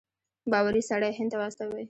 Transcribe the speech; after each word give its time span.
باوري 0.51 0.81
سړی 0.89 1.11
هند 1.17 1.29
ته 1.31 1.37
واستوي. 1.39 1.79